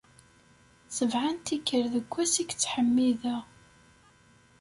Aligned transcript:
Sebɛa 0.95 1.29
n 1.33 1.37
tikkal 1.45 1.85
deg 1.93 2.05
wass 2.13 2.33
i 2.41 2.43
k-ttḥemmideɣ. 2.49 3.41